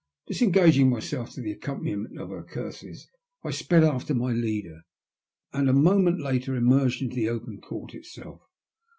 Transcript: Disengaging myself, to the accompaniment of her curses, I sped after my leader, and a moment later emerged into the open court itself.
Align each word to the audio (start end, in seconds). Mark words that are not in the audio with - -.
Disengaging 0.25 0.89
myself, 0.89 1.29
to 1.33 1.41
the 1.41 1.51
accompaniment 1.51 2.17
of 2.19 2.31
her 2.31 2.41
curses, 2.41 3.07
I 3.43 3.51
sped 3.51 3.83
after 3.83 4.15
my 4.15 4.31
leader, 4.33 4.81
and 5.53 5.69
a 5.69 5.73
moment 5.73 6.19
later 6.19 6.55
emerged 6.55 7.03
into 7.03 7.15
the 7.17 7.29
open 7.29 7.61
court 7.61 7.93
itself. 7.93 8.41